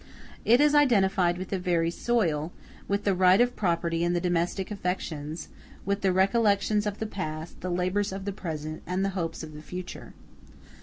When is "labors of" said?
7.69-8.25